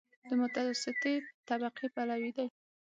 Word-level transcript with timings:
د 0.27 0.31
متوسطې 0.41 1.15
طبقې 1.47 1.87
پلوی 1.95 2.31
دی. 2.37 2.47